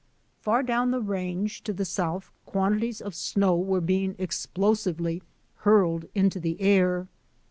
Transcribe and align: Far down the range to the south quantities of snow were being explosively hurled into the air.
Far 0.39 0.63
down 0.63 0.89
the 0.89 0.99
range 0.99 1.61
to 1.61 1.73
the 1.73 1.85
south 1.85 2.31
quantities 2.47 3.01
of 3.01 3.13
snow 3.13 3.55
were 3.55 3.81
being 3.81 4.15
explosively 4.17 5.21
hurled 5.57 6.05
into 6.15 6.39
the 6.39 6.59
air. 6.59 7.07